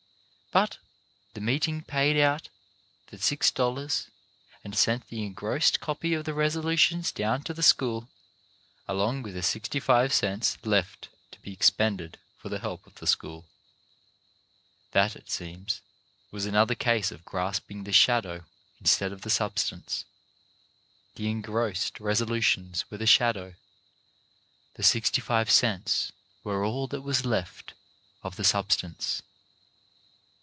[0.53, 0.79] But
[1.33, 2.49] the meeting paid out
[3.07, 4.09] the $6.00,
[4.65, 8.09] and sent the engrossed copy of the reso lutions down to the school,
[8.85, 13.07] along with the sixty five cents left to be expended for the help of the
[13.07, 13.45] school.
[14.91, 15.81] That, it seemed to me,
[16.31, 18.43] was another case of grasping the shadow
[18.77, 20.03] instead of the substance.
[21.15, 23.55] The engrossed resolutions were the shadow;
[24.73, 26.11] the sixty five cents
[26.43, 27.73] were all that was left
[28.21, 29.21] of the sub stance.